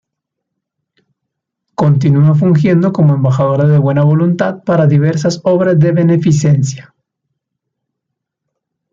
[1.75, 6.95] Continúa fungiendo como embajadora de buena voluntad para diversas obras de beneficencia.